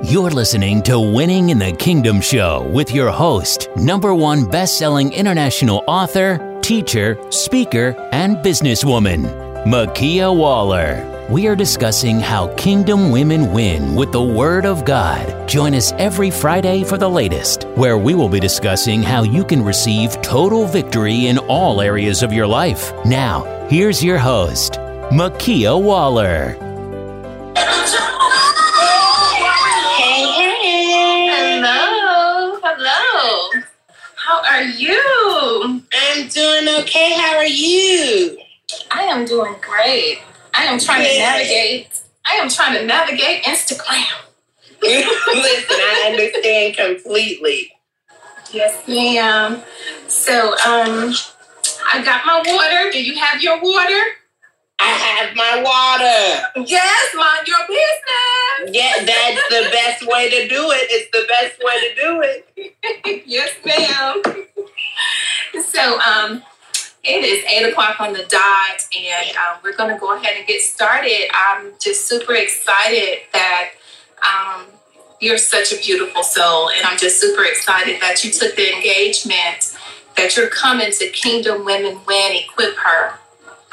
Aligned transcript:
You're 0.00 0.30
listening 0.30 0.82
to 0.84 0.98
Winning 0.98 1.50
in 1.50 1.58
the 1.58 1.70
Kingdom 1.70 2.20
Show 2.20 2.68
with 2.72 2.90
your 2.90 3.10
host, 3.10 3.68
number 3.76 4.14
one 4.14 4.48
best-selling 4.48 5.12
international 5.12 5.84
author, 5.86 6.58
teacher, 6.60 7.16
speaker, 7.30 7.94
and 8.10 8.38
businesswoman, 8.38 9.22
Makia 9.64 10.34
Waller. 10.34 11.08
We 11.30 11.46
are 11.46 11.54
discussing 11.54 12.18
how 12.18 12.52
kingdom 12.54 13.10
women 13.10 13.52
win 13.52 13.94
with 13.94 14.10
the 14.10 14.22
Word 14.22 14.66
of 14.66 14.84
God. 14.84 15.48
Join 15.48 15.74
us 15.74 15.92
every 15.92 16.30
Friday 16.30 16.82
for 16.82 16.98
the 16.98 17.08
latest, 17.08 17.64
where 17.76 17.98
we 17.98 18.14
will 18.14 18.28
be 18.28 18.40
discussing 18.40 19.02
how 19.02 19.22
you 19.22 19.44
can 19.44 19.62
receive 19.62 20.20
total 20.22 20.66
victory 20.66 21.26
in 21.26 21.38
all 21.38 21.80
areas 21.80 22.22
of 22.24 22.32
your 22.32 22.46
life. 22.46 22.92
Now, 23.04 23.66
here's 23.68 24.02
your 24.02 24.18
host, 24.18 24.72
Makia 25.12 25.80
Waller. 25.80 26.71
Are 34.62 34.68
you? 34.68 35.82
I'm 35.92 36.28
doing 36.28 36.68
okay. 36.82 37.14
How 37.14 37.36
are 37.36 37.44
you? 37.44 38.38
I 38.90 39.02
am 39.04 39.24
doing 39.24 39.56
great. 39.60 40.20
I 40.54 40.64
am 40.64 40.78
trying 40.78 41.04
to 41.04 41.18
navigate. 41.18 42.00
I 42.24 42.34
am 42.34 42.48
trying 42.48 42.78
to 42.78 42.86
navigate 42.86 43.42
Instagram. 43.42 44.06
Listen, 44.82 45.76
I 45.76 46.08
understand 46.10 46.76
completely. 46.76 47.72
Yes, 48.52 48.86
ma'am. 48.86 49.62
So, 50.08 50.50
um, 50.66 51.12
I 51.92 52.02
got 52.04 52.24
my 52.24 52.42
water. 52.46 52.92
Do 52.92 53.02
you 53.02 53.18
have 53.18 53.42
your 53.42 53.60
water? 53.60 54.00
I 54.82 54.90
have 54.98 55.36
my 55.36 55.62
water. 55.62 56.66
Yes, 56.68 57.14
mind 57.14 57.46
your 57.46 57.64
business. 57.68 58.76
Yeah, 58.76 59.04
that's 59.04 59.48
the 59.48 59.70
best 59.70 60.06
way 60.06 60.28
to 60.30 60.48
do 60.48 60.70
it. 60.70 60.88
It's 60.90 61.10
the 61.12 61.24
best 61.28 61.62
way 61.62 61.74
to 61.80 61.94
do 61.94 62.22
it. 62.22 63.22
yes, 63.26 63.52
ma'am. 63.64 64.22
So, 65.62 66.00
um, 66.00 66.42
it 67.04 67.24
is 67.24 67.44
eight 67.44 67.68
o'clock 67.68 68.00
on 68.00 68.12
the 68.12 68.24
dot, 68.28 68.86
and 68.96 69.36
um, 69.36 69.58
we're 69.62 69.76
going 69.76 69.92
to 69.92 70.00
go 70.00 70.16
ahead 70.16 70.36
and 70.36 70.46
get 70.46 70.60
started. 70.62 71.28
I'm 71.34 71.72
just 71.80 72.08
super 72.08 72.34
excited 72.34 73.20
that 73.32 73.70
um, 74.22 74.66
you're 75.20 75.38
such 75.38 75.72
a 75.72 75.76
beautiful 75.76 76.22
soul, 76.22 76.70
and 76.70 76.84
I'm 76.84 76.98
just 76.98 77.20
super 77.20 77.44
excited 77.44 78.00
that 78.00 78.24
you 78.24 78.30
took 78.30 78.56
the 78.56 78.72
engagement, 78.74 79.76
that 80.16 80.36
you're 80.36 80.48
coming 80.48 80.90
to 80.92 81.08
Kingdom 81.08 81.64
Women 81.64 81.98
Win, 82.06 82.36
equip 82.36 82.76
her. 82.76 83.18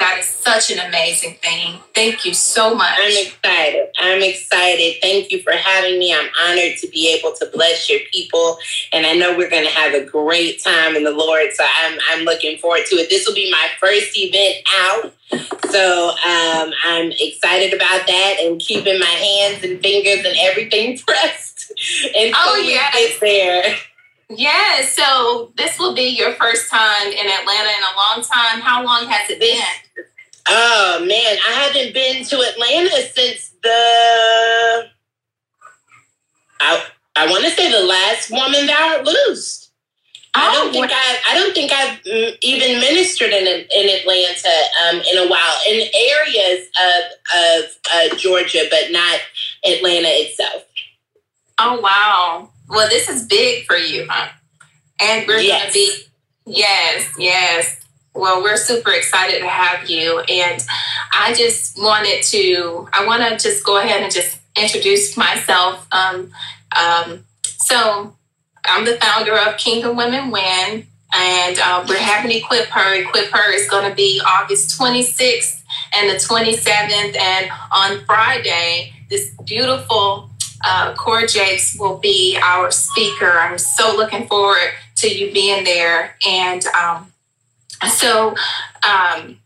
That 0.00 0.18
is 0.20 0.26
such 0.26 0.70
an 0.72 0.80
amazing 0.80 1.34
thing. 1.42 1.78
Thank 1.94 2.24
you 2.24 2.34
so 2.34 2.74
much. 2.74 2.94
I'm 2.98 3.26
excited. 3.26 3.88
I'm 3.98 4.22
excited. 4.22 4.96
Thank 5.02 5.30
you 5.30 5.42
for 5.42 5.52
having 5.52 5.98
me. 5.98 6.14
I'm 6.14 6.28
honored 6.42 6.78
to 6.78 6.88
be 6.88 7.14
able 7.16 7.34
to 7.36 7.46
bless 7.52 7.90
your 7.90 8.00
people. 8.12 8.58
And 8.92 9.06
I 9.06 9.14
know 9.14 9.36
we're 9.36 9.50
going 9.50 9.66
to 9.66 9.70
have 9.72 9.94
a 9.94 10.04
great 10.04 10.62
time 10.64 10.96
in 10.96 11.04
the 11.04 11.12
Lord. 11.12 11.52
So 11.54 11.64
I'm, 11.82 11.98
I'm 12.10 12.24
looking 12.24 12.58
forward 12.58 12.86
to 12.88 12.96
it. 12.96 13.10
This 13.10 13.26
will 13.26 13.34
be 13.34 13.50
my 13.52 13.68
first 13.78 14.12
event 14.18 14.66
out. 14.80 15.14
So 15.70 16.08
um, 16.10 16.72
I'm 16.84 17.12
excited 17.20 17.74
about 17.74 18.06
that 18.06 18.36
and 18.40 18.60
keeping 18.60 18.98
my 18.98 19.06
hands 19.06 19.62
and 19.64 19.80
fingers 19.80 20.24
and 20.24 20.36
everything 20.40 20.98
pressed 21.06 21.72
until 22.06 22.32
Oh, 22.36 22.58
we 22.60 22.70
yes. 22.70 22.94
get 22.94 23.20
there. 23.20 23.76
Yeah, 24.30 24.82
so 24.82 25.52
this 25.56 25.76
will 25.78 25.94
be 25.94 26.08
your 26.08 26.34
first 26.34 26.70
time 26.70 27.08
in 27.08 27.26
Atlanta 27.26 27.68
in 27.68 27.82
a 27.82 27.96
long 27.96 28.22
time. 28.22 28.60
How 28.60 28.84
long 28.84 29.08
has 29.08 29.28
it 29.28 29.40
been? 29.40 30.04
Oh 30.48 30.98
man, 31.00 31.36
I 31.48 31.52
haven't 31.52 31.92
been 31.92 32.24
to 32.24 32.36
Atlanta 32.36 33.02
since 33.12 33.52
the 33.62 34.88
I 36.60 36.84
I 37.16 37.26
want 37.26 37.44
to 37.44 37.50
say 37.50 37.70
the 37.70 37.84
last 37.84 38.30
woman 38.30 38.66
thou 38.66 38.96
art 38.96 39.04
loosed. 39.04 39.72
I 40.34 40.54
don't 40.54 40.72
think 40.72 40.90
I 40.92 41.18
I 41.28 41.34
don't 41.34 41.52
think 41.52 41.72
I've 41.72 41.98
even 42.42 42.80
ministered 42.80 43.30
in 43.30 43.46
in 43.46 43.98
Atlanta 43.98 44.48
um, 44.84 44.96
in 45.10 45.18
a 45.18 45.28
while 45.28 45.58
in 45.68 45.88
areas 45.92 46.68
of 46.78 47.02
of 47.36 47.70
uh, 47.92 48.16
Georgia, 48.16 48.62
but 48.70 48.92
not 48.92 49.20
Atlanta 49.64 50.08
itself. 50.08 50.62
Oh 51.58 51.80
wow. 51.80 52.48
Well, 52.70 52.88
this 52.88 53.08
is 53.08 53.26
big 53.26 53.66
for 53.66 53.76
you, 53.76 54.06
huh? 54.08 54.28
And 55.00 55.26
we're 55.26 55.38
Yes. 55.40 55.62
gonna 55.62 55.72
be 55.72 56.04
yes, 56.46 57.08
yes. 57.18 57.76
Well, 58.14 58.42
we're 58.42 58.56
super 58.56 58.90
excited 58.92 59.40
to 59.40 59.48
have 59.48 59.88
you, 59.88 60.20
and 60.20 60.64
I 61.12 61.32
just 61.34 61.78
wanted 61.80 62.22
to. 62.24 62.88
I 62.92 63.06
want 63.06 63.22
to 63.22 63.36
just 63.38 63.64
go 63.64 63.78
ahead 63.78 64.02
and 64.02 64.12
just 64.12 64.36
introduce 64.56 65.16
myself. 65.16 65.86
Um, 65.92 66.32
um, 66.76 67.24
so, 67.44 68.16
I'm 68.64 68.84
the 68.84 68.96
founder 69.00 69.36
of 69.38 69.56
Kingdom 69.58 69.96
Women 69.96 70.30
Win, 70.32 70.86
and 71.14 71.58
uh, 71.60 71.84
we're 71.88 71.98
having 71.98 72.32
Equip 72.32 72.66
Her. 72.66 72.94
Equip 72.96 73.26
Her 73.30 73.52
is 73.52 73.68
going 73.70 73.88
to 73.88 73.94
be 73.94 74.20
August 74.26 74.78
26th 74.78 75.62
and 75.94 76.10
the 76.10 76.14
27th, 76.16 77.16
and 77.16 77.50
on 77.72 78.04
Friday, 78.06 78.92
this 79.08 79.30
beautiful 79.44 80.29
uh, 80.64 80.94
Cora 80.94 81.26
Jakes 81.26 81.76
will 81.78 81.98
be 81.98 82.38
our 82.42 82.70
speaker. 82.70 83.30
I'm 83.30 83.58
so 83.58 83.96
looking 83.96 84.26
forward 84.26 84.70
to 84.96 85.08
you 85.08 85.32
being 85.32 85.64
there. 85.64 86.16
And 86.26 86.64
um, 86.66 87.12
so 87.88 88.30
um, 88.86 89.38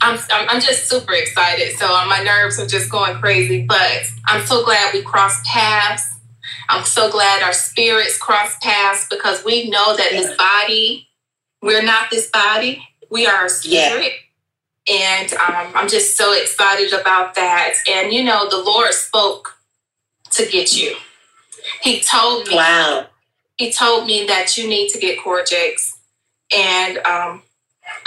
I'm, 0.00 0.18
I'm, 0.30 0.60
just 0.60 0.88
super 0.88 1.12
excited. 1.12 1.76
So 1.76 1.86
uh, 1.86 2.06
my 2.06 2.22
nerves 2.22 2.58
are 2.58 2.66
just 2.66 2.90
going 2.90 3.18
crazy, 3.18 3.64
but 3.66 4.02
I'm 4.26 4.46
so 4.46 4.64
glad 4.64 4.92
we 4.94 5.02
crossed 5.02 5.44
paths. 5.44 6.06
I'm 6.68 6.84
so 6.84 7.10
glad 7.10 7.42
our 7.42 7.52
spirits 7.52 8.18
crossed 8.18 8.60
paths 8.60 9.06
because 9.08 9.44
we 9.44 9.68
know 9.68 9.96
that 9.96 10.10
this 10.10 10.36
body, 10.36 11.08
we're 11.62 11.82
not 11.82 12.10
this 12.10 12.30
body, 12.30 12.86
we 13.10 13.26
are 13.26 13.46
a 13.46 13.50
Yeah. 13.64 13.88
spirit. 13.88 14.12
And 14.88 15.32
um, 15.34 15.72
I'm 15.74 15.88
just 15.88 16.16
so 16.16 16.32
excited 16.32 16.92
about 16.92 17.34
that. 17.34 17.74
And 17.88 18.12
you 18.12 18.22
know, 18.22 18.48
the 18.48 18.58
Lord 18.62 18.92
spoke 18.94 19.55
to 20.36 20.46
get 20.50 20.76
you. 20.76 20.96
He 21.82 22.00
told 22.00 22.48
me 22.48 22.56
Wow. 22.56 23.06
he 23.56 23.72
told 23.72 24.06
me 24.06 24.26
that 24.26 24.56
you 24.56 24.68
need 24.68 24.88
to 24.90 24.98
get 24.98 25.22
Cora 25.22 25.44
Jakes. 25.46 25.96
And 26.56 26.98
um, 26.98 27.42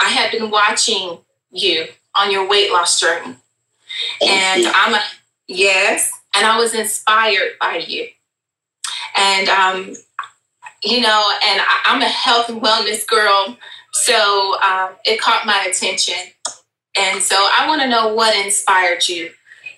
I 0.00 0.08
have 0.08 0.32
been 0.32 0.50
watching 0.50 1.18
you 1.50 1.86
on 2.14 2.30
your 2.30 2.48
weight 2.48 2.72
loss 2.72 2.98
journey. 2.98 3.36
Thank 4.20 4.30
and 4.32 4.62
you. 4.62 4.72
I'm 4.74 4.94
a 4.94 5.02
yes, 5.48 6.10
and 6.34 6.46
I 6.46 6.58
was 6.58 6.74
inspired 6.74 7.52
by 7.60 7.84
you. 7.86 8.06
And 9.16 9.48
um, 9.48 9.94
you 10.82 11.00
know, 11.00 11.24
and 11.46 11.60
I, 11.60 11.80
I'm 11.86 12.00
a 12.02 12.08
health 12.08 12.48
and 12.48 12.62
wellness 12.62 13.06
girl, 13.06 13.56
so 13.92 14.56
um, 14.62 14.90
it 15.04 15.20
caught 15.20 15.44
my 15.44 15.66
attention. 15.68 16.14
And 16.96 17.22
so 17.22 17.36
I 17.36 17.66
want 17.68 17.82
to 17.82 17.88
know 17.88 18.14
what 18.14 18.34
inspired 18.44 19.06
you 19.08 19.30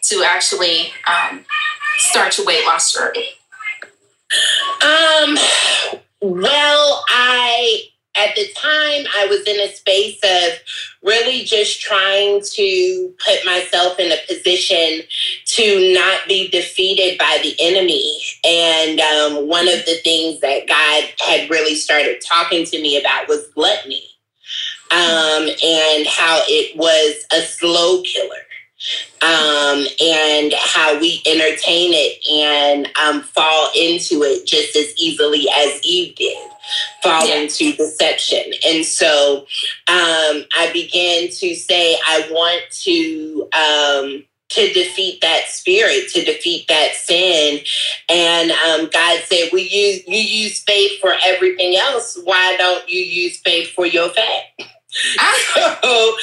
to 0.03 0.25
actually 0.27 0.93
um, 1.07 1.45
start 1.99 2.37
your 2.39 2.47
weight 2.47 2.65
loss 2.67 2.93
journey. 2.93 3.29
Um, 4.83 5.37
well, 6.21 7.05
I 7.09 7.83
at 8.15 8.35
the 8.35 8.47
time 8.55 9.07
I 9.17 9.27
was 9.29 9.43
in 9.47 9.59
a 9.61 9.73
space 9.73 10.19
of 10.23 10.59
really 11.03 11.45
just 11.45 11.81
trying 11.81 12.43
to 12.43 13.15
put 13.25 13.45
myself 13.47 13.99
in 13.99 14.13
a 14.13 14.17
position 14.29 15.01
to 15.47 15.95
not 15.95 16.29
be 16.29 16.49
defeated 16.49 17.19
by 17.19 17.39
the 17.43 17.55
enemy. 17.59 18.21
And 18.45 19.01
um, 19.01 19.49
one 19.49 19.67
of 19.67 19.85
the 19.87 19.99
things 20.05 20.41
that 20.41 20.69
God 20.69 21.05
had 21.27 21.49
really 21.49 21.75
started 21.75 22.23
talking 22.27 22.67
to 22.67 22.83
me 22.83 23.01
about 23.01 23.29
was 23.29 23.49
gluttony. 23.55 24.05
Um, 24.91 25.49
and 25.49 26.07
how 26.07 26.43
it 26.49 26.77
was 26.77 27.25
a 27.33 27.41
slow 27.41 28.03
killer 28.03 28.45
um, 29.23 29.87
and 30.01 30.55
how 30.59 30.99
we 31.01 31.23
entertain 31.27 31.93
it 31.95 32.25
and 32.31 32.89
um, 32.99 33.23
fall 33.23 33.71
into 33.77 34.23
it 34.23 34.47
just 34.47 34.77
as 34.77 34.97
easily 34.99 35.47
as 35.59 35.81
Eve 35.85 36.15
did, 36.17 36.39
fall 37.03 37.27
Yeah. 37.27 37.37
into 37.37 37.73
deception. 37.75 38.45
And 38.67 38.85
so 38.87 39.41
um, 39.89 40.45
I 40.57 40.71
began 40.73 41.29
to 41.31 41.55
say, 41.55 41.97
I 42.07 42.29
want 42.31 42.63
to. 42.83 43.49
Um, 43.55 44.25
to 44.51 44.73
defeat 44.73 45.21
that 45.23 45.49
spirit, 45.49 46.09
to 46.11 46.25
defeat 46.25 46.69
that 46.69 46.95
sin, 46.95 47.61
and 48.09 48.51
um, 48.53 48.89
God 48.93 49.21
said, 49.25 49.51
"We 49.53 49.63
use 49.63 50.03
you 50.07 50.19
use 50.19 50.63
faith 50.63 51.01
for 51.01 51.15
everything 51.27 51.77
else. 51.77 52.19
Why 52.25 52.57
don't 52.59 52.89
you 52.89 53.03
use 53.03 53.39
faith 53.41 53.71
for 53.75 53.87
your 53.87 54.11
fat?" 54.11 54.45
so 55.55 56.17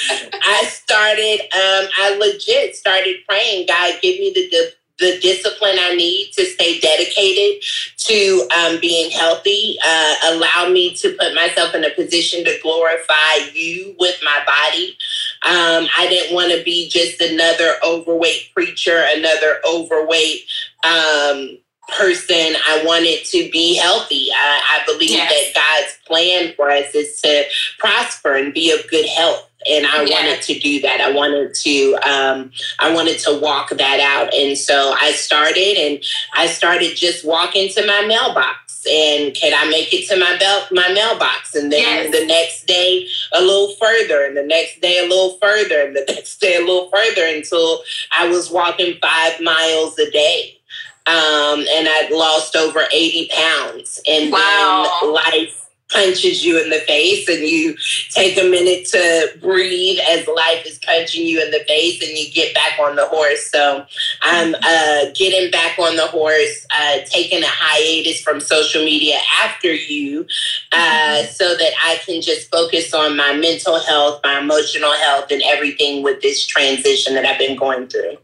I 0.45 0.65
started, 0.69 1.41
um, 1.53 1.89
I 1.97 2.17
legit 2.19 2.75
started 2.75 3.17
praying, 3.27 3.67
God, 3.67 3.95
give 4.01 4.19
me 4.19 4.31
the, 4.33 4.49
the 4.49 4.73
the 4.99 5.17
discipline 5.21 5.77
I 5.79 5.95
need 5.95 6.31
to 6.33 6.45
stay 6.45 6.79
dedicated 6.79 7.63
to 7.97 8.47
um, 8.57 8.79
being 8.79 9.09
healthy. 9.11 9.77
Uh, 9.85 10.15
allow 10.25 10.69
me 10.69 10.93
to 10.95 11.15
put 11.17 11.33
myself 11.33 11.73
in 11.73 11.85
a 11.85 11.89
position 11.91 12.43
to 12.43 12.59
glorify 12.61 13.49
you 13.53 13.95
with 13.97 14.19
my 14.23 14.43
body. 14.45 14.97
Um, 15.43 15.87
I 15.97 16.07
didn't 16.09 16.35
want 16.35 16.51
to 16.51 16.63
be 16.63 16.89
just 16.89 17.21
another 17.21 17.75
overweight 17.83 18.53
preacher, 18.53 19.05
another 19.07 19.61
overweight 19.65 20.43
um, 20.83 21.57
person. 21.97 22.55
I 22.67 22.83
wanted 22.85 23.25
to 23.25 23.49
be 23.51 23.75
healthy. 23.75 24.29
I, 24.35 24.81
I 24.81 24.85
believe 24.85 25.11
yes. 25.11 25.53
that 25.53 25.61
God's 25.61 25.97
plan 26.05 26.53
for 26.55 26.69
us 26.69 26.93
is 26.95 27.21
to 27.21 27.43
prosper 27.77 28.35
and 28.35 28.53
be 28.53 28.71
of 28.71 28.89
good 28.89 29.07
health 29.07 29.49
and 29.67 29.85
I 29.85 30.03
yeah. 30.03 30.15
wanted 30.15 30.41
to 30.43 30.59
do 30.59 30.81
that. 30.81 31.01
I 31.01 31.11
wanted 31.11 31.53
to 31.53 31.95
um, 32.07 32.51
I 32.79 32.93
wanted 32.93 33.19
to 33.19 33.39
walk 33.39 33.69
that 33.69 33.99
out, 33.99 34.33
and 34.33 34.57
so 34.57 34.93
I 34.97 35.11
started, 35.11 35.77
and 35.77 36.03
I 36.35 36.47
started 36.47 36.95
just 36.95 37.25
walking 37.25 37.69
to 37.69 37.85
my 37.85 38.05
mailbox, 38.05 38.85
and 38.89 39.33
can 39.33 39.53
I 39.53 39.69
make 39.69 39.93
it 39.93 40.07
to 40.09 40.17
my 40.17 40.37
belt 40.37 40.69
my 40.71 40.91
mailbox, 40.93 41.55
and 41.55 41.71
then 41.71 41.81
yes. 42.11 42.19
the 42.19 42.25
next 42.25 42.67
day 42.67 43.07
a 43.33 43.41
little 43.41 43.75
further, 43.75 44.23
and 44.23 44.37
the 44.37 44.43
next 44.43 44.81
day 44.81 44.99
a 44.99 45.07
little 45.07 45.37
further, 45.41 45.81
and 45.81 45.95
the 45.95 46.05
next 46.07 46.39
day 46.39 46.55
a 46.55 46.61
little 46.61 46.89
further 46.89 47.25
until 47.25 47.83
I 48.17 48.27
was 48.27 48.49
walking 48.49 48.97
five 49.01 49.41
miles 49.41 49.97
a 49.99 50.09
day. 50.09 50.58
Um, 51.07 51.59
and 51.59 51.87
I'd 51.87 52.09
lost 52.11 52.55
over 52.55 52.81
80 52.91 53.29
pounds. 53.33 53.99
And 54.07 54.31
wow. 54.31 54.99
then 55.01 55.13
life 55.13 55.59
punches 55.89 56.45
you 56.45 56.61
in 56.61 56.69
the 56.69 56.79
face 56.79 57.27
and 57.27 57.39
you 57.39 57.75
take 58.11 58.37
a 58.37 58.47
minute 58.47 58.85
to 58.85 59.29
breathe 59.41 59.97
as 60.07 60.27
life 60.27 60.65
is 60.65 60.79
punching 60.79 61.25
you 61.25 61.41
in 61.41 61.49
the 61.51 61.63
face 61.67 62.01
and 62.07 62.17
you 62.17 62.31
get 62.31 62.53
back 62.53 62.79
on 62.79 62.95
the 62.95 63.05
horse 63.07 63.49
so 63.51 63.83
i'm 64.21 64.53
uh, 64.55 65.05
getting 65.15 65.49
back 65.49 65.77
on 65.79 65.95
the 65.95 66.05
horse 66.05 66.65
uh, 66.79 66.97
taking 67.05 67.41
a 67.41 67.47
hiatus 67.47 68.21
from 68.21 68.39
social 68.39 68.83
media 68.85 69.17
after 69.43 69.73
you 69.73 70.27
uh, 70.71 70.77
mm-hmm. 70.77 71.31
so 71.31 71.55
that 71.57 71.71
i 71.83 71.97
can 72.05 72.21
just 72.21 72.51
focus 72.51 72.93
on 72.93 73.17
my 73.17 73.33
mental 73.33 73.79
health 73.79 74.21
my 74.23 74.39
emotional 74.39 74.93
health 74.93 75.31
and 75.31 75.41
everything 75.43 76.03
with 76.03 76.21
this 76.21 76.45
transition 76.45 77.15
that 77.15 77.25
i've 77.25 77.39
been 77.39 77.57
going 77.57 77.87
through 77.87 78.15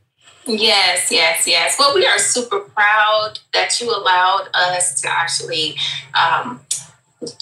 Yes, 0.47 1.11
yes, 1.11 1.47
yes. 1.47 1.75
Well, 1.79 1.95
we 1.95 2.05
are 2.05 2.19
super 2.19 2.59
proud 2.59 3.39
that 3.53 3.81
you 3.81 3.89
allowed 3.89 4.47
us 4.53 5.01
to 5.01 5.09
actually 5.09 5.75
um, 6.13 6.61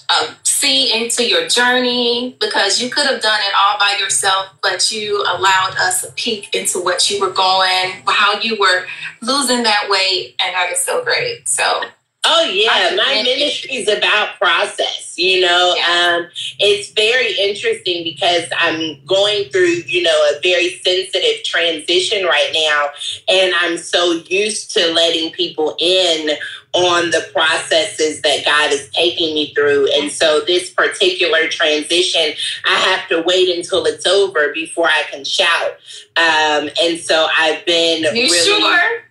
uh, 0.09 0.33
see 0.43 0.93
into 0.93 1.27
your 1.27 1.47
journey 1.47 2.37
because 2.39 2.81
you 2.81 2.89
could 2.89 3.05
have 3.05 3.21
done 3.21 3.39
it 3.41 3.53
all 3.57 3.77
by 3.77 3.97
yourself, 3.99 4.47
but 4.61 4.91
you 4.91 5.21
allowed 5.23 5.75
us 5.77 6.03
a 6.05 6.11
peek 6.13 6.53
into 6.55 6.79
what 6.79 7.09
you 7.09 7.19
were 7.19 7.31
going, 7.31 7.91
how 8.07 8.39
you 8.39 8.57
were 8.57 8.85
losing 9.21 9.63
that 9.63 9.87
weight, 9.89 10.35
and 10.41 10.55
that 10.55 10.71
is 10.71 10.81
so 10.81 11.03
great. 11.03 11.47
So 11.49 11.81
Oh 12.25 12.49
yeah, 12.49 12.95
my 12.95 13.21
ministry 13.21 13.75
is 13.75 13.89
about 13.89 14.37
process. 14.37 15.17
You 15.17 15.41
know, 15.41 15.75
yeah. 15.77 16.17
um, 16.21 16.27
it's 16.57 16.89
very 16.91 17.33
interesting 17.37 18.03
because 18.03 18.45
I'm 18.57 19.03
going 19.05 19.49
through, 19.49 19.83
you 19.85 20.03
know, 20.03 20.29
a 20.31 20.39
very 20.41 20.79
sensitive 20.83 21.43
transition 21.43 22.25
right 22.25 22.51
now, 22.53 22.89
and 23.27 23.53
I'm 23.59 23.77
so 23.77 24.13
used 24.27 24.71
to 24.71 24.93
letting 24.93 25.31
people 25.33 25.75
in 25.79 26.37
on 26.73 27.11
the 27.11 27.27
processes 27.33 28.21
that 28.21 28.43
God 28.45 28.71
is 28.71 28.89
taking 28.89 29.35
me 29.35 29.53
through. 29.53 29.89
And 29.93 30.11
so 30.11 30.41
this 30.47 30.71
particular 30.71 31.47
transition, 31.47 32.33
I 32.65 32.75
have 32.75 33.07
to 33.09 33.21
wait 33.21 33.55
until 33.55 33.85
it's 33.85 34.07
over 34.07 34.51
before 34.53 34.87
I 34.87 35.03
can 35.11 35.23
shout. 35.23 35.71
Um, 36.15 36.69
and 36.81 36.99
so 36.99 37.27
I've 37.37 37.63
been 37.65 38.03
you 38.03 38.23
really, 38.23 38.61
sure? 38.61 39.03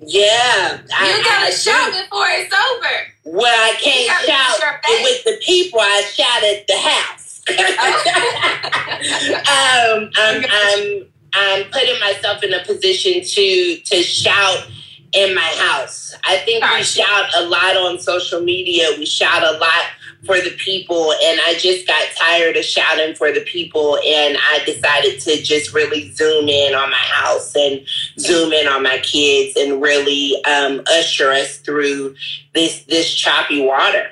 Yeah. 0.00 0.78
You 0.78 0.84
I, 0.94 1.22
gotta 1.24 1.46
I 1.46 1.50
shout 1.50 1.92
do. 1.92 2.02
before 2.02 2.26
it's 2.28 2.54
over. 2.54 3.38
Well, 3.38 3.46
I 3.46 3.74
can't 3.80 4.26
shout 4.26 4.60
it 4.84 5.02
with 5.02 5.24
the 5.24 5.38
people, 5.44 5.80
I 5.80 6.02
shout 6.02 6.44
at 6.44 6.66
the 6.66 6.76
house. 6.76 7.24
um, 9.48 10.10
I'm, 10.16 10.44
I'm 10.50 11.06
I'm 11.32 11.64
putting 11.70 11.98
myself 12.00 12.42
in 12.42 12.52
a 12.52 12.62
position 12.64 13.22
to 13.22 13.76
to 13.76 14.02
shout 14.02 14.66
in 15.12 15.34
my 15.34 15.40
house. 15.40 16.14
I 16.24 16.38
think 16.38 16.64
we 16.64 16.82
shout 16.82 17.30
a 17.36 17.46
lot 17.46 17.76
on 17.76 17.98
social 17.98 18.40
media. 18.40 18.88
We 18.98 19.06
shout 19.06 19.42
a 19.42 19.58
lot 19.58 19.84
for 20.26 20.36
the 20.40 20.50
people, 20.58 21.12
and 21.12 21.40
I 21.46 21.54
just 21.58 21.86
got 21.86 22.08
tired 22.16 22.56
of 22.56 22.64
shouting 22.64 23.14
for 23.14 23.32
the 23.32 23.40
people, 23.40 23.96
and 23.96 24.36
I 24.36 24.62
decided 24.64 25.20
to 25.20 25.42
just 25.42 25.72
really 25.72 26.10
zoom 26.12 26.48
in 26.48 26.74
on 26.74 26.90
my 26.90 26.96
house 26.96 27.54
and 27.54 27.86
zoom 28.18 28.52
in 28.52 28.66
on 28.66 28.82
my 28.82 28.98
kids, 28.98 29.56
and 29.56 29.80
really 29.80 30.42
um, 30.44 30.82
usher 30.90 31.30
us 31.30 31.58
through 31.58 32.14
this 32.54 32.84
this 32.84 33.14
choppy 33.14 33.60
water. 33.64 34.10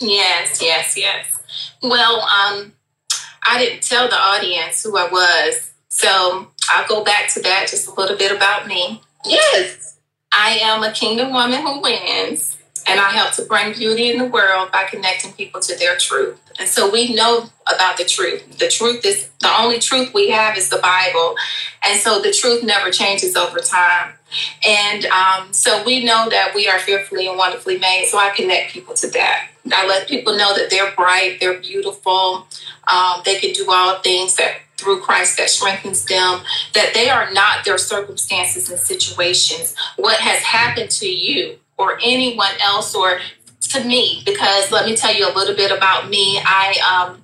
Yes, 0.00 0.60
yes, 0.60 0.96
yes. 0.96 1.26
Well, 1.82 2.20
um, 2.20 2.72
I 3.46 3.58
didn't 3.58 3.82
tell 3.82 4.08
the 4.08 4.18
audience 4.18 4.82
who 4.82 4.96
I 4.96 5.08
was, 5.08 5.72
so 5.88 6.48
I'll 6.68 6.88
go 6.88 7.04
back 7.04 7.28
to 7.34 7.42
that 7.42 7.68
just 7.68 7.88
a 7.88 7.94
little 7.94 8.16
bit 8.16 8.34
about 8.34 8.66
me. 8.66 9.02
Yes. 9.24 9.98
I 10.32 10.58
am 10.62 10.82
a 10.82 10.90
kingdom 10.90 11.32
woman 11.32 11.62
who 11.62 11.80
wins, 11.80 12.56
and 12.86 13.00
I 13.00 13.10
help 13.10 13.32
to 13.34 13.44
bring 13.44 13.72
beauty 13.72 14.10
in 14.10 14.18
the 14.18 14.26
world 14.26 14.70
by 14.72 14.84
connecting 14.84 15.32
people 15.32 15.60
to 15.60 15.76
their 15.76 15.96
truth. 15.96 16.40
And 16.58 16.68
so 16.68 16.90
we 16.90 17.14
know 17.14 17.48
about 17.66 17.96
the 17.96 18.04
truth. 18.04 18.58
The 18.58 18.68
truth 18.68 19.04
is 19.04 19.30
the 19.40 19.60
only 19.60 19.78
truth 19.78 20.12
we 20.14 20.30
have 20.30 20.56
is 20.56 20.68
the 20.68 20.78
Bible. 20.78 21.34
And 21.86 21.98
so 21.98 22.20
the 22.20 22.32
truth 22.32 22.62
never 22.62 22.90
changes 22.90 23.36
over 23.36 23.58
time. 23.58 24.12
And 24.66 25.06
um, 25.06 25.52
so 25.52 25.82
we 25.84 26.04
know 26.04 26.28
that 26.28 26.52
we 26.54 26.68
are 26.68 26.78
fearfully 26.78 27.26
and 27.28 27.38
wonderfully 27.38 27.78
made. 27.78 28.06
So 28.06 28.18
I 28.18 28.30
connect 28.30 28.72
people 28.72 28.94
to 28.94 29.08
that. 29.10 29.48
I 29.72 29.86
let 29.86 30.08
people 30.08 30.36
know 30.36 30.54
that 30.54 30.68
they're 30.68 30.92
bright, 30.94 31.38
they're 31.40 31.58
beautiful, 31.58 32.46
um, 32.92 33.22
they 33.24 33.38
can 33.38 33.52
do 33.52 33.66
all 33.70 33.98
things 34.00 34.36
that 34.36 34.58
through 34.76 35.00
Christ 35.00 35.38
that 35.38 35.48
strengthens 35.48 36.04
them, 36.04 36.40
that 36.74 36.92
they 36.92 37.08
are 37.08 37.32
not 37.32 37.64
their 37.64 37.78
circumstances 37.78 38.68
and 38.68 38.78
situations. 38.78 39.74
What 39.96 40.18
has 40.18 40.42
happened 40.42 40.90
to 40.90 41.08
you 41.08 41.58
or 41.76 41.98
anyone 42.02 42.52
else 42.60 42.94
or 42.94 43.18
to 43.72 43.84
me, 43.84 44.22
because 44.24 44.70
let 44.70 44.86
me 44.86 44.96
tell 44.96 45.14
you 45.14 45.28
a 45.28 45.34
little 45.34 45.54
bit 45.54 45.70
about 45.70 46.08
me. 46.08 46.38
I 46.44 47.08
um, 47.08 47.22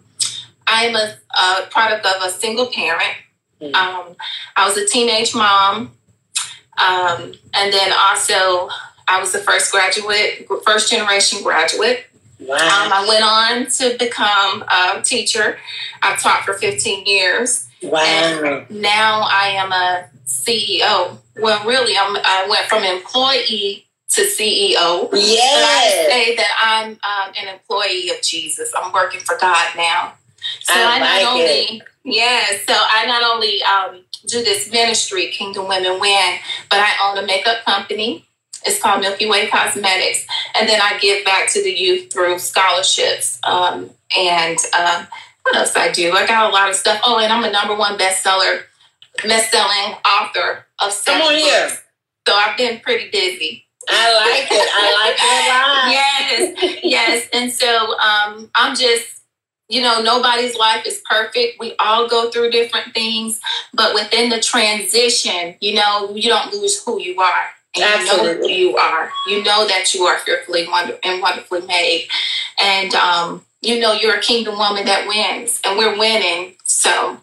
I 0.67 0.85
am 0.85 0.97
a, 0.97 1.17
a 1.39 1.67
product 1.71 2.07
of 2.07 2.23
a 2.23 2.31
single 2.31 2.67
parent. 2.67 3.15
Mm-hmm. 3.61 3.75
Um, 3.75 4.17
I 4.57 4.67
was 4.67 4.77
a 4.77 4.87
teenage 4.87 5.35
mom, 5.35 5.93
um, 6.79 7.35
and 7.55 7.73
then 7.73 7.93
also 7.93 8.71
I 9.09 9.19
was 9.21 9.33
the 9.33 9.39
first 9.39 9.73
graduate, 9.73 10.49
first 10.65 10.91
generation 10.91 11.43
graduate. 11.43 12.07
Wow. 12.39 12.57
Um, 12.57 12.93
I 12.93 13.07
went 13.07 13.25
on 13.25 13.67
to 13.67 13.99
become 13.99 14.63
a 14.63 15.03
teacher. 15.03 15.59
I've 16.01 16.21
taught 16.21 16.45
for 16.45 16.55
15 16.55 17.05
years. 17.05 17.69
Wow. 17.83 18.01
And 18.01 18.71
now 18.71 19.27
I 19.31 19.49
am 19.49 19.73
a 19.73 20.09
CEO. 20.27 21.19
Well, 21.37 21.67
really, 21.67 21.97
I'm, 21.99 22.17
I 22.17 22.47
went 22.49 22.67
from 22.67 22.83
employee 22.85 23.87
to 24.11 24.23
CEO. 24.23 25.09
Yes. 25.13 26.09
I 26.09 26.11
say 26.11 26.37
that 26.37 26.51
I'm 26.61 26.91
um, 26.93 27.35
an 27.41 27.49
employee 27.55 28.11
of 28.11 28.23
Jesus. 28.23 28.73
I'm 28.77 28.93
working 28.93 29.21
for 29.21 29.37
God 29.41 29.69
now. 29.77 30.15
So 30.63 30.75
I, 30.75 30.97
I 30.97 30.99
not 30.99 31.23
like 31.23 31.27
only, 31.27 31.79
it. 31.79 31.83
yeah, 32.05 32.47
so 32.67 32.75
I 32.75 33.07
not 33.07 33.23
only 33.23 33.63
um, 33.63 34.05
do 34.27 34.43
this 34.43 34.71
ministry, 34.73 35.29
Kingdom 35.29 35.69
Women 35.69 36.01
Win, 36.01 36.37
but 36.71 36.81
I 36.81 36.93
own 37.05 37.23
a 37.23 37.27
makeup 37.27 37.65
company. 37.65 38.25
It's 38.65 38.81
called 38.81 39.01
Milky 39.01 39.29
Way 39.29 39.49
Cosmetics. 39.49 40.27
And 40.55 40.69
then 40.69 40.81
I 40.83 40.99
give 40.99 41.25
back 41.25 41.51
to 41.53 41.63
the 41.63 41.71
youth 41.71 42.13
through 42.13 42.39
scholarships. 42.39 43.39
Um, 43.45 43.91
and 44.17 44.59
um, 44.79 45.07
what 45.43 45.57
else 45.57 45.77
I 45.77 45.91
do? 45.93 46.13
I 46.13 46.27
got 46.27 46.51
a 46.51 46.53
lot 46.53 46.69
of 46.69 46.77
stuff. 46.77 47.01
Oh, 47.05 47.19
and 47.19 47.33
I'm 47.33 47.45
a 47.45 47.51
number 47.51 47.75
one 47.75 47.97
bestseller, 47.97 48.63
best-selling 49.23 49.97
author 50.05 50.67
of 50.79 50.93
seven 50.93 51.21
Come 51.21 51.29
on 51.29 51.35
books. 51.35 51.47
Here. 51.47 51.71
So 52.29 52.35
I've 52.35 52.57
been 52.59 52.81
pretty 52.81 53.11
busy. 53.11 53.67
I 53.91 54.15
like 54.15 54.49
it. 54.51 54.69
I 54.73 54.87
like 55.05 55.17
it 55.19 55.47
a 55.47 55.59
lot. 55.59 55.91
yes, 55.91 56.81
yes. 56.83 57.29
And 57.33 57.53
so 57.53 57.99
um, 57.99 58.51
I'm 58.55 58.77
just, 58.77 59.23
you 59.69 59.83
know, 59.83 60.03
nobody's 60.03 60.57
life 60.57 60.87
is 60.87 61.03
perfect. 61.09 61.59
We 61.61 61.75
all 61.79 62.09
go 62.09 62.31
through 62.31 62.51
different 62.51 62.93
things, 62.95 63.41
but 63.73 63.95
within 63.95 64.31
the 64.31 64.41
transition, 64.41 65.55
you 65.61 65.75
know, 65.75 66.15
you 66.15 66.29
don't 66.29 66.53
lose 66.53 66.83
who 66.85 67.01
you 67.01 67.21
are. 67.21 67.51
And 67.77 67.85
Absolutely. 67.85 68.29
you 68.29 68.35
know 68.35 68.41
who 68.41 68.49
you 68.49 68.77
are. 68.77 69.11
You 69.29 69.45
know 69.45 69.67
that 69.69 69.95
you 69.95 70.03
are 70.05 70.19
fearfully 70.19 70.67
and 71.05 71.23
wonderfully 71.23 71.63
made. 71.67 72.09
And 72.61 72.93
um, 72.95 73.45
you 73.61 73.79
know 73.79 73.93
you're 73.93 74.17
a 74.17 74.21
kingdom 74.21 74.59
woman 74.59 74.87
that 74.87 75.07
wins. 75.07 75.61
And 75.65 75.79
we're 75.79 75.97
winning. 75.97 76.55
So 76.65 77.19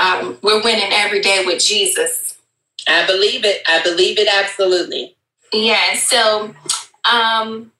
um, 0.00 0.38
we're 0.42 0.62
winning 0.62 0.90
every 0.92 1.20
day 1.20 1.44
with 1.44 1.62
Jesus. 1.62 2.38
I 2.86 3.06
believe 3.06 3.44
it. 3.44 3.62
I 3.66 3.82
believe 3.82 4.18
it 4.18 4.28
absolutely. 4.28 5.15
Yeah. 5.52 5.94
So 5.94 6.54
um, 7.10 7.72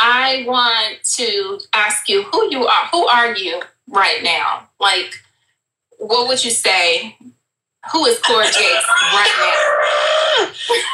I 0.00 0.44
want 0.46 1.02
to 1.14 1.60
ask 1.74 2.08
you 2.08 2.24
who 2.24 2.50
you 2.50 2.66
are. 2.66 2.86
Who 2.90 3.06
are 3.06 3.34
you 3.34 3.62
right 3.88 4.22
now? 4.22 4.68
Like, 4.80 5.14
what 5.98 6.28
would 6.28 6.44
you 6.44 6.50
say 6.50 7.16
who 7.92 8.04
is 8.06 8.18
Cora 8.20 8.44
Jakes 8.44 8.56
right 9.12 9.34
now? 9.38 10.48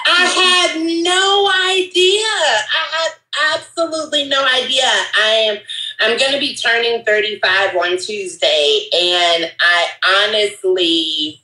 I 0.06 0.24
had 0.34 0.80
no 0.80 1.50
idea. 1.70 2.24
I 2.24 2.84
had 2.92 3.54
absolutely 3.54 4.28
no 4.28 4.44
idea. 4.44 4.84
I 4.84 5.28
am 5.50 5.58
I'm 6.00 6.18
going 6.18 6.32
to 6.32 6.38
be 6.38 6.54
turning 6.54 7.04
35 7.04 7.76
on 7.76 7.98
Tuesday 7.98 8.88
and 8.92 9.52
I 9.60 9.88
honestly 10.28 11.42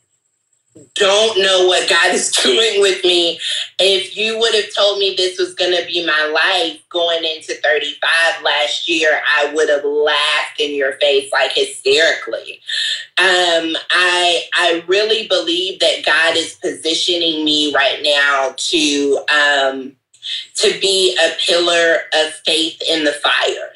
don't 0.94 1.38
know 1.40 1.66
what 1.66 1.88
God 1.88 2.14
is 2.14 2.30
doing 2.44 2.80
with 2.80 3.04
me. 3.04 3.38
If 3.78 4.16
you 4.16 4.38
would 4.38 4.54
have 4.54 4.74
told 4.74 4.98
me 4.98 5.14
this 5.16 5.38
was 5.38 5.54
going 5.54 5.76
to 5.76 5.86
be 5.86 6.06
my 6.06 6.26
life 6.26 6.80
going 6.88 7.24
into 7.24 7.54
35 7.62 8.42
last 8.42 8.88
year, 8.88 9.20
I 9.26 9.52
would 9.54 9.68
have 9.68 9.84
laughed 9.84 10.60
in 10.60 10.74
your 10.74 10.94
face 10.94 11.30
like 11.32 11.52
hysterically. 11.52 12.60
Um, 13.18 13.76
I 13.92 14.42
I 14.54 14.84
really 14.88 15.28
believe 15.28 15.80
that 15.80 16.04
God 16.04 16.36
is 16.36 16.54
positioning 16.56 17.44
me 17.44 17.72
right 17.74 18.00
now 18.02 18.54
to 18.56 19.18
um, 19.32 19.96
to 20.56 20.80
be 20.80 21.16
a 21.24 21.36
pillar 21.46 21.98
of 22.14 22.32
faith 22.46 22.82
in 22.88 23.04
the 23.04 23.12
fire. 23.12 23.70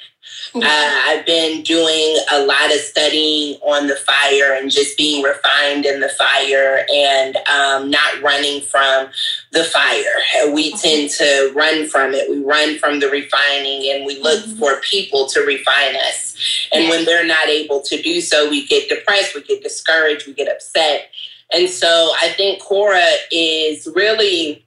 Uh, 0.55 1.01
I've 1.07 1.27
been 1.27 1.63
doing 1.63 2.19
a 2.33 2.45
lot 2.45 2.67
of 2.67 2.81
studying 2.81 3.59
on 3.61 3.87
the 3.87 3.97
fire 3.97 4.55
and 4.55 4.71
just 4.71 4.97
being 4.97 5.23
refined 5.23 5.85
in 5.85 6.01
the 6.01 6.09
fire 6.09 6.87
and 6.93 7.37
um, 7.49 7.91
not 7.91 8.23
running 8.23 8.63
from 8.63 9.09
the 9.53 9.65
fire. 9.65 10.53
We 10.53 10.73
tend 10.73 11.11
to 11.11 11.53
run 11.55 11.87
from 11.87 12.15
it. 12.15 12.31
We 12.31 12.43
run 12.43 12.79
from 12.79 13.01
the 13.01 13.09
refining 13.09 13.91
and 13.93 14.07
we 14.07 14.21
look 14.21 14.45
mm-hmm. 14.45 14.59
for 14.59 14.81
people 14.81 15.27
to 15.29 15.41
refine 15.41 15.97
us. 15.97 16.37
And 16.73 16.89
when 16.89 17.05
they're 17.05 17.27
not 17.27 17.49
able 17.49 17.83
to 17.83 18.01
do 18.01 18.21
so, 18.21 18.49
we 18.49 18.67
get 18.67 18.89
depressed, 18.89 19.35
we 19.35 19.43
get 19.43 19.63
discouraged, 19.63 20.27
we 20.27 20.35
get 20.35 20.49
upset. 20.49 21.11
And 21.53 21.69
so 21.69 22.13
I 22.21 22.29
think 22.37 22.63
Cora 22.63 23.11
is 23.33 23.89
really 23.95 24.67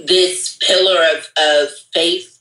this 0.00 0.56
pillar 0.58 0.98
of, 1.14 1.28
of 1.38 1.68
faith 1.92 2.35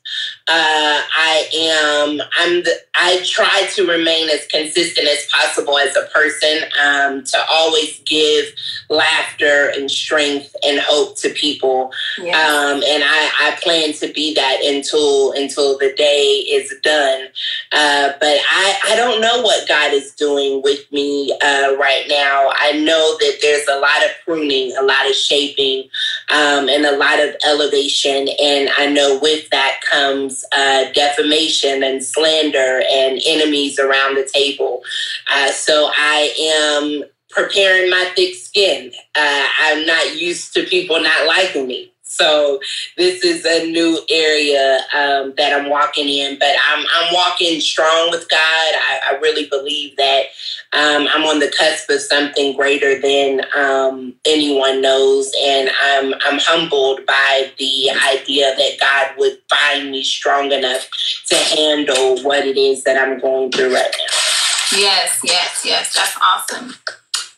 uh, 0.47 1.01
I 1.17 1.49
am. 1.53 2.21
I'm. 2.37 2.63
The, 2.63 2.71
I 2.93 3.21
try 3.25 3.67
to 3.73 3.87
remain 3.87 4.29
as 4.29 4.45
consistent 4.47 5.07
as 5.07 5.27
possible 5.31 5.79
as 5.79 5.95
a 5.95 6.05
person. 6.13 6.59
Um, 6.81 7.23
to 7.23 7.37
always 7.49 7.99
give 8.05 8.45
laughter 8.89 9.71
and 9.75 9.89
strength 9.89 10.55
and 10.63 10.79
hope 10.79 11.17
to 11.17 11.29
people. 11.29 11.91
Um, 12.35 12.83
and 12.83 13.03
I, 13.03 13.31
I 13.39 13.57
plan 13.61 13.93
to 13.93 14.13
be 14.13 14.35
that 14.35 14.63
until 14.63 15.31
until 15.31 15.77
the 15.79 15.93
day 15.97 16.45
is 16.47 16.73
done. 16.83 17.27
Uh, 17.71 18.13
but 18.19 18.37
I, 18.49 18.79
I 18.89 18.95
don't 18.95 19.21
know 19.21 19.41
what 19.41 19.67
God 19.67 19.93
is 19.93 20.13
doing 20.13 20.61
with 20.63 20.91
me 20.91 21.31
uh, 21.43 21.75
right 21.77 22.05
now. 22.07 22.51
I 22.59 22.73
know 22.73 23.17
that 23.19 23.39
there's 23.41 23.67
a 23.67 23.79
lot 23.79 24.05
of 24.05 24.11
pruning, 24.23 24.75
a 24.77 24.83
lot 24.83 25.09
of 25.09 25.15
shaping, 25.15 25.89
um, 26.29 26.69
and 26.69 26.85
a 26.85 26.97
lot 26.97 27.19
of 27.19 27.35
elevation. 27.45 28.27
And 28.41 28.69
I 28.77 28.87
know 28.87 29.19
with 29.21 29.49
that 29.49 29.79
comes 29.89 30.43
uh, 30.55 30.85
defamation 30.93 31.83
and 31.83 32.03
slander 32.03 32.83
and 32.91 33.19
enemies 33.25 33.79
around 33.79 34.15
the 34.15 34.29
table. 34.33 34.83
Uh, 35.31 35.51
so 35.51 35.89
I 35.95 36.33
am 36.39 37.03
preparing 37.29 37.89
my 37.89 38.11
thick 38.15 38.35
skin. 38.35 38.91
Uh, 39.15 39.47
I'm 39.59 39.85
not 39.85 40.19
used 40.19 40.53
to 40.53 40.63
people 40.63 41.01
not 41.01 41.27
liking 41.27 41.67
me. 41.67 41.91
So 42.07 42.59
this 42.97 43.23
is 43.23 43.45
a 43.45 43.69
new 43.71 43.99
area 44.09 44.77
um, 44.93 45.33
that 45.37 45.51
I'm 45.51 45.69
walking 45.69 46.07
in, 46.07 46.37
but 46.37 46.51
I'm 46.65 46.85
I'm 46.95 47.13
walking 47.13 47.59
strong 47.59 48.11
with 48.11 48.29
God. 48.29 48.39
I, 48.39 48.99
I 49.11 49.19
really 49.21 49.47
believe 49.47 49.97
that 49.97 50.25
um, 50.71 51.07
I'm 51.11 51.23
on 51.25 51.39
the 51.39 51.51
cusp 51.57 51.89
of 51.89 51.99
something 51.99 52.55
greater 52.55 53.01
than 53.01 53.41
um, 53.57 54.13
anyone 54.23 54.81
knows, 54.81 55.33
and 55.41 55.71
I'm 55.81 56.13
I'm 56.25 56.39
humbled 56.39 57.05
by 57.07 57.51
the 57.57 57.89
idea 57.89 58.55
that 58.55 58.79
God 58.79 59.17
would 59.17 59.39
find 59.49 59.89
me 59.89 60.03
strong 60.03 60.51
enough 60.51 60.87
to 61.27 61.35
handle 61.35 62.21
what 62.21 62.45
it 62.45 62.55
is 62.55 62.83
that 62.83 62.97
I'm 63.01 63.19
going 63.19 63.51
through 63.51 63.73
right 63.73 63.95
now. 63.97 64.79
Yes, 64.79 65.19
yes, 65.23 65.63
yes. 65.65 65.95
That's 65.95 66.17
awesome. 66.21 66.75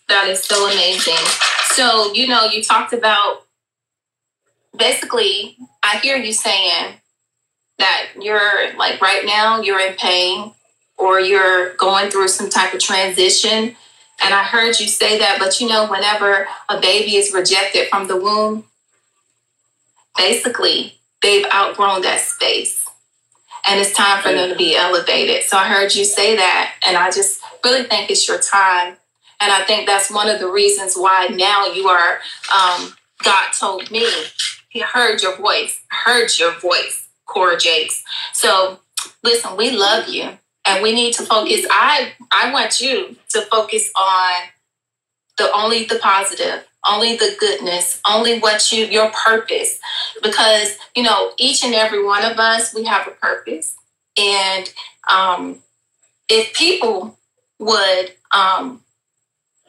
That 0.09 0.27
is 0.27 0.43
so 0.43 0.67
amazing. 0.67 1.25
So 1.71 2.13
you 2.13 2.27
know, 2.27 2.45
you 2.45 2.61
talked 2.61 2.91
about 2.91 3.46
basically, 4.77 5.57
I 5.83 5.97
hear 5.97 6.17
you 6.17 6.33
saying 6.33 6.95
that 7.77 8.07
you're 8.19 8.75
like 8.75 9.01
right 9.01 9.23
now 9.25 9.61
you're 9.61 9.79
in 9.79 9.95
pain 9.95 10.51
or 10.97 11.19
you're 11.19 11.75
going 11.75 12.09
through 12.09 12.27
some 12.27 12.49
type 12.49 12.73
of 12.73 12.79
transition. 12.79 13.75
And 14.23 14.33
I 14.33 14.43
heard 14.43 14.79
you 14.79 14.87
say 14.87 15.19
that, 15.19 15.37
but 15.39 15.59
you 15.59 15.67
know, 15.67 15.87
whenever 15.87 16.47
a 16.69 16.81
baby 16.81 17.17
is 17.17 17.33
rejected 17.33 17.87
from 17.89 18.07
the 18.07 18.17
womb, 18.17 18.65
basically 20.17 20.95
they've 21.21 21.45
outgrown 21.53 22.01
that 22.01 22.21
space 22.21 22.87
and 23.67 23.79
it's 23.79 23.91
time 23.91 24.21
for 24.21 24.31
them 24.31 24.49
to 24.49 24.55
be 24.55 24.75
elevated. 24.75 25.43
So 25.43 25.57
I 25.57 25.67
heard 25.67 25.93
you 25.93 26.05
say 26.05 26.37
that, 26.37 26.73
and 26.87 26.95
I 26.95 27.11
just 27.11 27.41
really 27.63 27.83
think 27.83 28.09
it's 28.09 28.27
your 28.27 28.39
time. 28.39 28.95
And 29.41 29.51
I 29.51 29.63
think 29.65 29.85
that's 29.85 30.09
one 30.09 30.29
of 30.29 30.39
the 30.39 30.49
reasons 30.49 30.95
why 30.95 31.27
now 31.27 31.65
you 31.67 31.87
are, 31.87 32.19
um, 32.55 32.93
God 33.23 33.49
told 33.59 33.91
me 33.91 34.07
he 34.69 34.79
heard 34.81 35.21
your 35.21 35.35
voice, 35.37 35.79
heard 35.89 36.29
your 36.37 36.53
voice, 36.59 37.07
Cora 37.25 37.57
Jakes. 37.57 38.03
So 38.33 38.79
listen, 39.23 39.55
we 39.57 39.71
love 39.71 40.07
you 40.07 40.37
and 40.65 40.83
we 40.83 40.93
need 40.93 41.13
to 41.13 41.23
focus. 41.23 41.65
I 41.69 42.13
I 42.31 42.51
want 42.51 42.79
you 42.79 43.15
to 43.29 43.41
focus 43.43 43.89
on 43.95 44.33
the 45.37 45.51
only 45.53 45.85
the 45.85 45.99
positive, 45.99 46.65
only 46.87 47.15
the 47.15 47.35
goodness, 47.39 48.01
only 48.09 48.39
what 48.39 48.71
you 48.71 48.85
your 48.85 49.11
purpose. 49.11 49.79
Because, 50.21 50.77
you 50.95 51.03
know, 51.03 51.31
each 51.37 51.63
and 51.63 51.73
every 51.73 52.03
one 52.03 52.25
of 52.25 52.37
us, 52.37 52.73
we 52.73 52.83
have 52.85 53.07
a 53.07 53.11
purpose. 53.11 53.75
And 54.17 54.71
um 55.11 55.59
if 56.27 56.53
people 56.53 57.17
would 57.59 58.11
um 58.33 58.81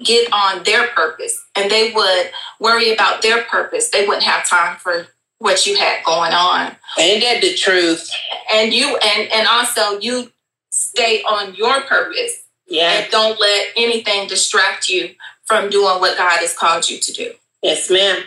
get 0.03 0.33
on 0.33 0.63
their 0.65 0.89
purpose 0.89 1.43
and 1.57 1.71
they 1.71 1.93
would 1.93 2.31
worry 2.61 2.93
about 2.93 3.23
their 3.23 3.43
purpose, 3.43 3.91
they 3.91 4.07
wouldn't 4.07 4.25
have 4.25 4.47
time 4.49 4.77
for 4.79 5.07
what 5.39 5.67
you 5.67 5.77
had 5.77 6.05
going 6.05 6.33
on. 6.33 6.77
Ain't 6.99 7.23
that 7.23 7.41
the 7.41 7.55
truth? 7.55 8.11
And 8.53 8.73
you 8.73 8.97
and 8.97 9.33
and 9.33 9.47
also 9.47 9.99
you 10.01 10.33
stay 10.71 11.23
on 11.23 11.55
your 11.55 11.81
purpose. 11.83 12.43
Yeah. 12.67 12.91
And 12.91 13.11
don't 13.11 13.41
let 13.41 13.69
anything 13.77 14.29
distract 14.29 14.89
you 14.89 15.15
from 15.45 15.71
doing 15.71 16.01
what 16.01 16.19
God 16.19 16.39
has 16.41 16.55
called 16.55 16.91
you 16.91 16.99
to 16.99 17.13
do. 17.13 17.33
Yes, 17.63 17.91
ma'am. 17.91 18.23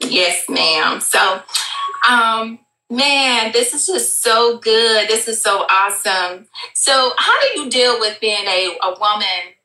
Yes, 0.00 0.44
ma'am. 0.48 1.00
So 1.00 1.42
um 2.08 2.58
Man, 2.88 3.50
this 3.50 3.74
is 3.74 3.84
just 3.86 4.22
so 4.22 4.58
good. 4.58 5.08
This 5.08 5.26
is 5.26 5.42
so 5.42 5.66
awesome. 5.68 6.46
So, 6.74 7.12
how 7.18 7.40
do 7.40 7.60
you 7.60 7.68
deal 7.68 7.98
with 7.98 8.20
being 8.20 8.46
a, 8.46 8.78
a 8.80 8.94
woman 9.00 9.55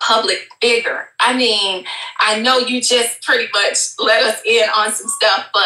public 0.00 0.48
figure. 0.60 1.08
I 1.20 1.36
mean, 1.36 1.84
I 2.18 2.40
know 2.40 2.58
you 2.58 2.80
just 2.80 3.22
pretty 3.22 3.48
much 3.52 3.76
let 3.98 4.22
us 4.22 4.40
in 4.44 4.68
on 4.74 4.90
some 4.92 5.08
stuff, 5.08 5.46
but 5.52 5.62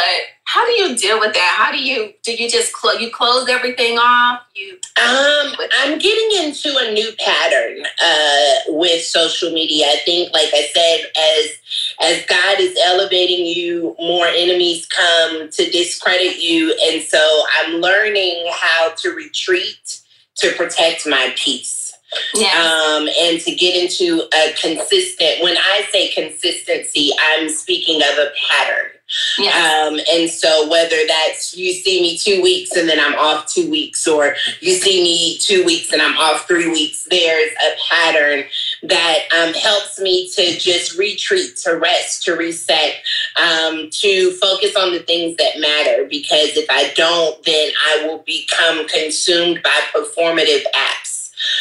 how 0.46 0.66
do 0.66 0.72
you 0.72 0.96
deal 0.96 1.18
with 1.18 1.32
that? 1.32 1.54
How 1.58 1.72
do 1.72 1.82
you 1.82 2.12
do 2.22 2.34
you 2.34 2.50
just 2.50 2.72
close 2.72 3.00
you 3.00 3.10
close 3.10 3.48
everything 3.48 3.98
off? 3.98 4.42
You 4.54 4.74
um 4.96 5.54
I'm 5.80 5.98
getting 5.98 6.44
into 6.44 6.76
a 6.76 6.92
new 6.92 7.12
pattern 7.18 7.84
uh 8.04 8.54
with 8.68 9.04
social 9.04 9.50
media. 9.52 9.86
I 9.86 9.96
think 10.04 10.32
like 10.32 10.50
I 10.52 10.68
said 10.72 11.06
as 11.16 12.20
as 12.20 12.26
God 12.26 12.60
is 12.60 12.76
elevating 12.84 13.46
you, 13.46 13.96
more 13.98 14.26
enemies 14.26 14.86
come 14.86 15.48
to 15.50 15.70
discredit 15.70 16.42
you 16.42 16.76
and 16.84 17.02
so 17.02 17.42
I'm 17.58 17.80
learning 17.80 18.46
how 18.52 18.92
to 18.98 19.10
retreat 19.10 20.00
to 20.36 20.52
protect 20.52 21.06
my 21.06 21.32
peace. 21.36 21.83
Um, 22.96 23.08
and 23.18 23.40
to 23.40 23.54
get 23.54 23.74
into 23.74 24.22
a 24.34 24.52
consistent, 24.60 25.42
when 25.42 25.56
I 25.56 25.86
say 25.90 26.10
consistency, 26.12 27.10
I'm 27.18 27.48
speaking 27.48 28.02
of 28.02 28.18
a 28.18 28.30
pattern. 28.48 28.90
Um, 29.88 30.00
and 30.10 30.30
so 30.30 30.68
whether 30.70 30.96
that's 31.06 31.54
you 31.54 31.72
see 31.72 32.00
me 32.00 32.16
two 32.16 32.42
weeks 32.42 32.74
and 32.74 32.88
then 32.88 32.98
I'm 32.98 33.14
off 33.14 33.52
two 33.52 33.70
weeks, 33.70 34.08
or 34.08 34.34
you 34.60 34.72
see 34.72 35.02
me 35.02 35.38
two 35.38 35.62
weeks 35.64 35.92
and 35.92 36.00
I'm 36.00 36.16
off 36.16 36.48
three 36.48 36.70
weeks, 36.70 37.06
there's 37.10 37.50
a 37.52 37.76
pattern 37.90 38.44
that 38.84 39.18
um, 39.36 39.52
helps 39.52 40.00
me 40.00 40.30
to 40.30 40.58
just 40.58 40.98
retreat, 40.98 41.56
to 41.58 41.76
rest, 41.76 42.22
to 42.24 42.32
reset, 42.34 42.94
um, 43.36 43.90
to 43.90 44.32
focus 44.32 44.74
on 44.74 44.92
the 44.92 45.00
things 45.00 45.36
that 45.36 45.60
matter. 45.60 46.06
Because 46.08 46.56
if 46.56 46.66
I 46.70 46.92
don't, 46.94 47.42
then 47.44 47.72
I 47.86 48.06
will 48.06 48.24
become 48.26 48.88
consumed 48.88 49.62
by 49.62 49.80
performative 49.94 50.62
apps 50.74 51.03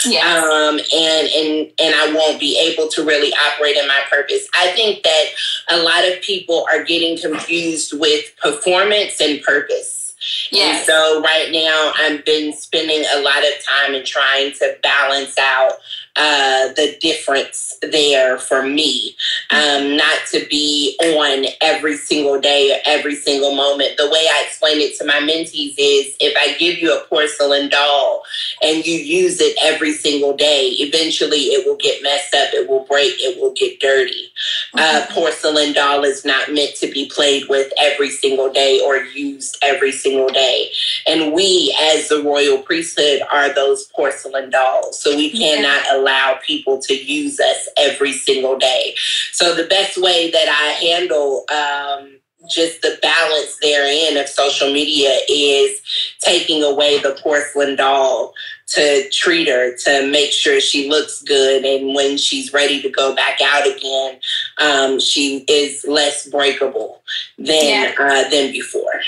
Yes. 0.05 0.43
Um, 0.43 0.79
and 0.79 1.27
and 1.27 1.71
and 1.79 1.95
I 1.95 2.13
won't 2.13 2.39
be 2.39 2.59
able 2.59 2.89
to 2.89 3.03
really 3.03 3.33
operate 3.47 3.77
in 3.77 3.87
my 3.87 4.01
purpose. 4.09 4.47
I 4.55 4.71
think 4.71 5.03
that 5.03 5.25
a 5.69 5.77
lot 5.77 6.07
of 6.07 6.21
people 6.21 6.65
are 6.71 6.83
getting 6.83 7.17
confused 7.17 7.97
with 7.97 8.25
performance 8.41 9.19
and 9.21 9.41
purpose. 9.41 10.15
Yes. 10.51 10.79
And 10.79 10.85
so 10.85 11.21
right 11.21 11.49
now 11.51 11.93
I've 11.97 12.23
been 12.25 12.53
spending 12.53 13.03
a 13.13 13.21
lot 13.21 13.39
of 13.39 13.53
time 13.67 13.93
and 13.93 14.05
trying 14.05 14.53
to 14.53 14.77
balance 14.81 15.37
out 15.37 15.73
uh, 16.15 16.67
the 16.73 16.95
difference 17.01 17.77
there 17.81 18.37
for 18.37 18.63
me. 18.63 19.15
Um, 19.49 19.97
not 19.97 20.19
to 20.31 20.45
be 20.49 20.95
on 21.01 21.45
every 21.61 21.97
single 21.97 22.39
day 22.39 22.71
or 22.71 22.79
every 22.85 23.15
single 23.15 23.55
moment. 23.55 23.97
The 23.97 24.09
way 24.09 24.27
I 24.31 24.43
explain 24.45 24.79
it 24.79 24.97
to 24.99 25.05
my 25.05 25.19
mentees 25.19 25.73
is 25.77 26.15
if 26.19 26.35
I 26.37 26.57
give 26.57 26.77
you 26.77 26.95
a 26.95 27.03
porcelain 27.05 27.69
doll 27.69 28.23
and 28.61 28.85
you 28.85 28.97
use 28.97 29.41
it 29.41 29.57
every 29.61 29.91
single 29.91 30.35
day, 30.35 30.67
eventually 30.79 31.45
it 31.45 31.65
will 31.65 31.77
get 31.77 32.03
messed 32.03 32.35
up, 32.35 32.53
it 32.53 32.69
will 32.69 32.85
break, 32.85 33.13
it 33.19 33.41
will 33.41 33.53
get 33.53 33.79
dirty. 33.79 34.31
Uh, 34.75 35.05
porcelain 35.11 35.73
doll 35.73 36.03
is 36.03 36.23
not 36.23 36.53
meant 36.53 36.75
to 36.75 36.87
be 36.91 37.09
played 37.09 37.47
with 37.49 37.71
every 37.79 38.09
single 38.09 38.51
day 38.51 38.79
or 38.85 38.97
used 38.97 39.57
every 39.63 39.91
single 39.91 40.29
day. 40.29 40.69
And 41.07 41.33
we, 41.33 41.75
as 41.81 42.09
the 42.09 42.21
royal 42.21 42.59
priesthood, 42.59 43.21
are 43.31 43.53
those 43.53 43.85
porcelain 43.95 44.51
dolls. 44.51 45.01
So 45.01 45.15
we 45.15 45.31
cannot 45.31 45.85
yeah. 45.85 46.02
Allow 46.03 46.39
people 46.45 46.79
to 46.81 46.93
use 46.93 47.39
us 47.39 47.69
every 47.77 48.11
single 48.11 48.57
day. 48.57 48.95
So 49.31 49.55
the 49.55 49.67
best 49.67 49.97
way 49.97 50.31
that 50.31 50.49
I 50.49 50.85
handle 50.85 51.45
um, 51.49 52.19
just 52.49 52.81
the 52.81 52.97
balance 53.01 53.57
therein 53.61 54.17
of 54.17 54.27
social 54.27 54.71
media 54.71 55.19
is 55.29 55.81
taking 56.19 56.61
away 56.61 56.99
the 56.99 57.17
porcelain 57.21 57.75
doll 57.75 58.33
to 58.67 59.09
treat 59.11 59.47
her 59.47 59.75
to 59.77 60.09
make 60.09 60.31
sure 60.31 60.59
she 60.59 60.89
looks 60.89 61.21
good. 61.21 61.63
And 61.63 61.95
when 61.95 62.17
she's 62.17 62.53
ready 62.53 62.81
to 62.81 62.89
go 62.89 63.15
back 63.15 63.39
out 63.41 63.65
again 63.65 64.19
um, 64.59 64.99
she 64.99 65.45
is 65.47 65.85
less 65.87 66.27
breakable 66.27 67.01
than 67.37 67.47
yeah. 67.47 67.93
uh, 67.97 68.29
than 68.29 68.51
before. 68.51 69.01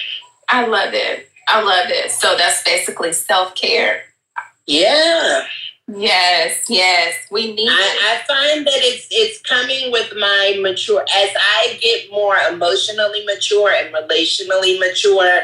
I 0.50 0.66
love 0.66 0.94
it. 0.94 1.30
I 1.48 1.62
love 1.62 1.88
it. 1.90 2.12
So 2.12 2.36
that's 2.38 2.64
basically 2.64 3.14
self-care. 3.14 4.04
Yeah 4.66 5.46
Yes, 5.88 6.66
yes, 6.68 7.14
we 7.30 7.54
need. 7.54 7.70
I, 7.70 8.18
I, 8.18 8.28
find 8.28 8.66
that 8.66 8.78
it's 8.78 9.08
it's 9.12 9.40
coming 9.42 9.92
with 9.92 10.12
my 10.18 10.58
mature 10.60 11.02
as 11.02 11.30
I 11.40 11.78
get 11.80 12.10
more 12.10 12.36
emotionally 12.50 13.24
mature 13.24 13.70
and 13.70 13.94
relationally 13.94 14.80
mature. 14.80 15.42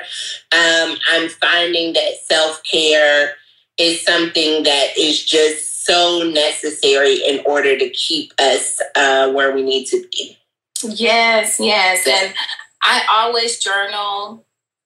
Um, 0.51 0.97
I'm 1.11 1.29
finding 1.29 1.93
that 1.93 2.13
self 2.25 2.63
care 2.63 3.35
is 3.77 4.03
something 4.03 4.63
that 4.63 4.97
is 4.97 5.23
just 5.23 5.85
so 5.85 6.23
necessary 6.23 7.17
in 7.17 7.43
order 7.45 7.77
to 7.77 7.89
keep 7.91 8.33
us 8.39 8.81
uh, 8.95 9.31
where 9.31 9.53
we 9.53 9.61
need 9.61 9.85
to 9.89 10.03
be. 10.11 10.39
Yes, 10.83 11.59
yes, 11.59 12.07
and 12.07 12.33
I 12.81 13.05
always 13.11 13.59
journal. 13.59 14.43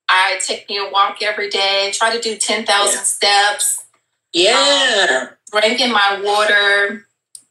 I 0.10 0.38
take 0.46 0.68
me 0.70 0.80
a 0.80 0.92
walk 0.92 1.22
every 1.22 1.50
day. 1.50 1.92
Try 1.94 2.14
to 2.14 2.22
do 2.22 2.36
ten 2.36 2.66
thousand 2.66 3.00
yeah. 3.00 3.04
steps. 3.04 3.86
Yeah. 4.34 5.20
Um, 5.22 5.35
drinking 5.52 5.92
my 5.92 6.22
water, 6.24 7.06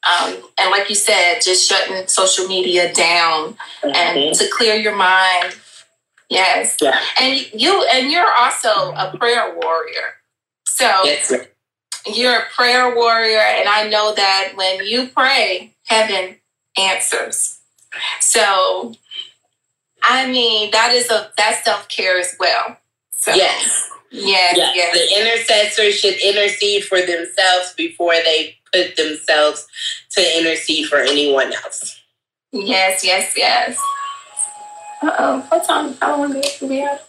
um, 0.05 0.37
and 0.59 0.71
like 0.71 0.89
you 0.89 0.95
said, 0.95 1.41
just 1.43 1.69
shutting 1.69 2.07
social 2.09 2.47
media 2.47 2.93
down 2.93 3.57
mm-hmm. 3.83 3.91
and 3.95 4.35
to 4.35 4.49
clear 4.49 4.75
your 4.75 4.95
mind. 4.95 5.55
Yes. 6.29 6.77
Yeah. 6.81 6.99
And 7.21 7.47
you 7.55 7.87
and 7.93 8.11
you're 8.11 8.33
also 8.39 8.69
a 8.69 9.15
prayer 9.19 9.55
warrior. 9.63 10.15
So 10.65 10.85
yes. 11.05 11.33
you're 12.13 12.39
a 12.39 12.47
prayer 12.55 12.95
warrior, 12.95 13.39
and 13.39 13.69
I 13.69 13.89
know 13.89 14.15
that 14.15 14.53
when 14.57 14.85
you 14.85 15.09
pray, 15.09 15.73
heaven 15.85 16.37
answers. 16.77 17.61
So 18.21 18.95
I 20.03 20.31
mean 20.31 20.71
that 20.73 20.93
is 20.93 21.11
a 21.11 21.31
that's 21.37 21.65
self 21.65 21.89
care 21.89 22.19
as 22.19 22.35
well. 22.39 22.79
So 23.13 23.33
yes. 23.35 23.91
Yes, 24.11 24.57
yes, 24.57 24.73
yes. 24.77 24.93
The 24.95 25.21
intercessor 25.21 25.93
should 25.93 26.15
intercede 26.23 26.85
for 26.85 27.01
themselves 27.01 27.75
before 27.77 28.15
they 28.15 28.57
put 28.73 28.97
themselves 28.97 29.67
to 30.11 30.39
intercede 30.39 30.87
for 30.87 30.99
anyone 30.99 31.53
else. 31.53 32.01
Yes, 32.53 33.05
yes, 33.05 33.35
yes. 33.37 33.79
Uh 35.03 35.15
oh, 35.19 35.41
what 35.49 35.65
time? 35.65 35.95
How 36.01 36.17
long 36.17 36.33
do 36.33 36.67
we 36.67 36.79
have? 36.79 37.01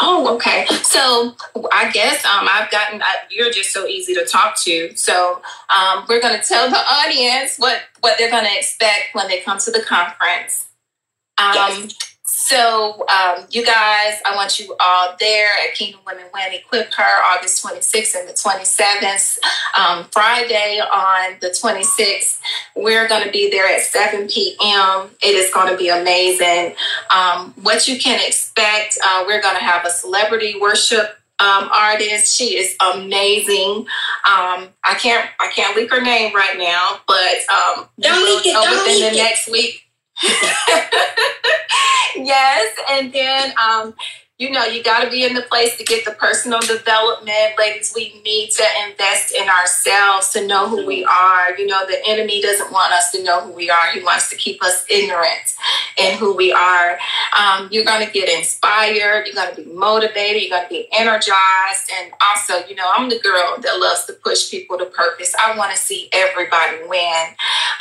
Oh, 0.00 0.34
okay. 0.34 0.66
So 0.82 1.34
I 1.72 1.90
guess 1.90 2.24
um, 2.24 2.48
I've 2.50 2.70
gotten. 2.70 3.00
Uh, 3.02 3.06
you're 3.30 3.50
just 3.50 3.72
so 3.72 3.86
easy 3.86 4.14
to 4.14 4.24
talk 4.24 4.58
to. 4.62 4.96
So 4.96 5.42
um, 5.76 6.04
we're 6.08 6.20
going 6.20 6.38
to 6.38 6.46
tell 6.46 6.68
the 6.68 6.76
audience 6.76 7.56
what 7.58 7.82
what 8.00 8.16
they're 8.18 8.30
going 8.30 8.44
to 8.44 8.56
expect 8.56 9.10
when 9.12 9.28
they 9.28 9.40
come 9.40 9.58
to 9.58 9.70
the 9.70 9.80
conference. 9.80 10.68
Um, 11.38 11.54
yes. 11.54 12.17
So, 12.40 13.04
um, 13.08 13.46
you 13.50 13.66
guys, 13.66 14.14
I 14.24 14.32
want 14.36 14.60
you 14.60 14.72
all 14.78 15.16
there 15.18 15.48
at 15.66 15.74
Kingdom 15.74 16.00
Women 16.06 16.26
Win 16.32 16.52
Equip 16.52 16.94
Her 16.94 17.22
August 17.24 17.64
26th 17.64 18.14
and 18.14 18.28
the 18.28 18.32
27th. 18.32 19.38
Um, 19.76 20.04
Friday 20.12 20.78
on 20.78 21.36
the 21.40 21.48
26th, 21.48 22.38
we're 22.76 23.08
going 23.08 23.24
to 23.24 23.32
be 23.32 23.50
there 23.50 23.66
at 23.66 23.80
7 23.80 24.28
p.m. 24.28 25.10
It 25.20 25.34
is 25.34 25.52
going 25.52 25.68
to 25.72 25.76
be 25.76 25.88
amazing. 25.88 26.76
Um, 27.12 27.54
what 27.60 27.88
you 27.88 27.98
can 27.98 28.24
expect, 28.24 28.98
uh, 29.04 29.24
we're 29.26 29.42
going 29.42 29.56
to 29.56 29.64
have 29.64 29.84
a 29.84 29.90
celebrity 29.90 30.54
worship 30.60 31.18
um, 31.40 31.68
artist. 31.74 32.36
She 32.36 32.56
is 32.56 32.76
amazing. 32.80 33.78
Um, 34.24 34.68
I 34.84 34.94
can't 34.96 35.28
I 35.40 35.50
can't 35.54 35.76
leak 35.76 35.90
her 35.90 36.00
name 36.00 36.34
right 36.34 36.56
now, 36.56 37.00
but 37.06 37.38
um, 37.48 37.88
don't 38.00 38.24
leak 38.24 38.46
it. 38.46 38.52
Don't 38.52 38.70
within 38.70 39.00
leak 39.00 39.12
the 39.12 39.18
it. 39.18 39.22
next 39.22 39.50
week 39.50 39.87
yes, 42.16 42.74
and 42.90 43.12
then 43.12 43.52
um, 43.62 43.94
you 44.38 44.50
know, 44.50 44.64
you 44.64 44.84
got 44.84 45.02
to 45.02 45.10
be 45.10 45.24
in 45.24 45.34
the 45.34 45.42
place 45.42 45.76
to 45.76 45.84
get 45.84 46.04
the 46.04 46.12
personal 46.12 46.60
development. 46.60 47.58
Ladies, 47.58 47.92
we 47.94 48.20
need 48.24 48.50
to 48.52 48.64
invest 48.88 49.34
in 49.34 49.48
ourselves 49.48 50.30
to 50.30 50.46
know 50.46 50.68
who 50.68 50.86
we 50.86 51.04
are. 51.04 51.58
You 51.58 51.66
know, 51.66 51.84
the 51.86 52.00
enemy 52.06 52.40
doesn't 52.40 52.70
want 52.70 52.92
us 52.92 53.10
to 53.12 53.24
know 53.24 53.40
who 53.40 53.52
we 53.52 53.68
are, 53.68 53.90
he 53.92 54.00
wants 54.00 54.30
to 54.30 54.36
keep 54.36 54.62
us 54.62 54.84
ignorant 54.88 55.56
in 55.96 56.16
who 56.18 56.36
we 56.36 56.52
are. 56.52 56.98
Um, 57.36 57.68
you're 57.72 57.84
going 57.84 58.06
to 58.06 58.12
get 58.12 58.28
inspired, 58.28 59.26
you're 59.26 59.34
going 59.34 59.56
to 59.56 59.62
be 59.62 59.72
motivated, 59.72 60.42
you're 60.42 60.50
going 60.50 60.68
to 60.68 60.68
be 60.68 60.88
energized. 60.96 61.90
And 61.98 62.12
also, 62.22 62.64
you 62.68 62.76
know, 62.76 62.88
I'm 62.96 63.10
the 63.10 63.18
girl 63.18 63.56
that 63.60 63.80
loves 63.80 64.04
to 64.04 64.12
push 64.12 64.52
people 64.52 64.78
to 64.78 64.86
purpose. 64.86 65.34
I 65.42 65.58
want 65.58 65.72
to 65.72 65.76
see 65.76 66.08
everybody 66.12 66.76
win. 66.86 67.26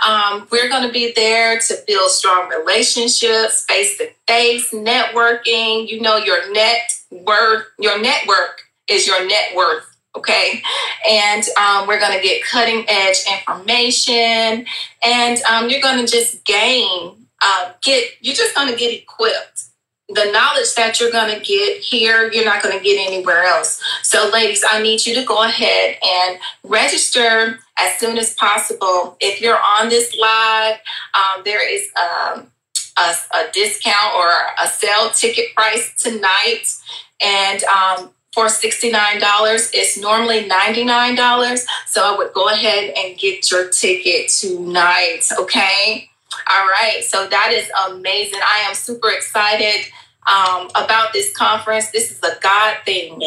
Um, 0.08 0.48
we're 0.52 0.70
going 0.70 0.88
to 0.88 0.93
be 0.93 1.13
there 1.15 1.60
to 1.60 1.76
build 1.88 2.10
strong 2.10 2.50
relationships, 2.50 3.63
face 3.65 4.00
to 4.00 4.10
face, 4.27 4.71
networking. 4.71 5.87
You 5.87 6.01
know, 6.01 6.17
your 6.17 6.51
net 6.53 6.91
worth, 7.11 7.65
your 7.79 7.99
network 7.99 8.61
is 8.87 9.07
your 9.07 9.25
net 9.27 9.55
worth. 9.55 9.97
Okay. 10.15 10.63
And 11.07 11.43
um, 11.61 11.87
we're 11.87 11.99
going 11.99 12.17
to 12.17 12.23
get 12.23 12.43
cutting 12.43 12.85
edge 12.87 13.17
information 13.31 14.65
and 15.03 15.41
um, 15.43 15.69
you're 15.69 15.81
going 15.81 16.03
to 16.03 16.11
just 16.11 16.43
gain, 16.43 17.27
uh, 17.41 17.71
get, 17.83 18.09
you're 18.21 18.35
just 18.35 18.55
going 18.55 18.69
to 18.69 18.75
get 18.75 18.91
equipped. 18.91 19.65
The 20.09 20.31
knowledge 20.31 20.73
that 20.75 20.99
you're 20.99 21.11
going 21.11 21.37
to 21.37 21.45
get 21.45 21.81
here, 21.81 22.31
you're 22.31 22.45
not 22.45 22.63
going 22.63 22.75
to 22.75 22.83
get 22.83 22.97
anywhere 23.05 23.43
else. 23.43 23.81
So, 24.03 24.29
ladies, 24.31 24.63
I 24.67 24.81
need 24.81 25.05
you 25.05 25.13
to 25.15 25.25
go 25.25 25.43
ahead 25.43 25.97
and 26.01 26.39
register 26.63 27.59
as 27.77 27.99
soon 27.99 28.17
as 28.17 28.33
possible. 28.35 29.17
If 29.19 29.41
you're 29.41 29.59
on 29.59 29.89
this 29.89 30.15
live, 30.15 30.77
um, 31.13 31.41
there 31.43 31.69
is 31.69 31.89
um, 31.97 32.47
a, 32.97 33.13
a 33.36 33.51
discount 33.53 34.15
or 34.15 34.29
a 34.63 34.67
sale 34.67 35.12
ticket 35.12 35.55
price 35.55 35.93
tonight. 36.01 36.63
And 37.21 37.63
um, 37.63 38.12
for 38.38 38.45
$69. 38.45 38.93
It's 39.73 39.97
normally 39.97 40.47
$99. 40.47 41.65
So 41.88 42.03
I 42.03 42.15
would 42.15 42.33
go 42.33 42.49
ahead 42.49 42.93
and 42.95 43.17
get 43.17 43.49
your 43.49 43.67
ticket 43.69 44.29
tonight. 44.29 45.21
Okay. 45.39 46.07
All 46.47 46.67
right. 46.67 47.03
So 47.03 47.27
that 47.27 47.51
is 47.51 47.67
amazing. 47.89 48.39
I 48.43 48.60
am 48.67 48.75
super 48.75 49.10
excited 49.10 49.91
um, 50.27 50.69
about 50.75 51.13
this 51.13 51.36
conference. 51.36 51.89
This 51.89 52.12
is 52.12 52.19
a 52.19 52.39
God 52.39 52.77
thing. 52.86 53.19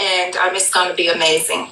And 0.00 0.36
um, 0.36 0.54
it's 0.54 0.72
going 0.72 0.88
to 0.88 0.94
be 0.94 1.08
amazing. 1.08 1.70